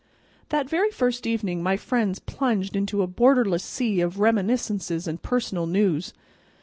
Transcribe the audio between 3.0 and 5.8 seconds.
a borderless sea of reminiscences and personal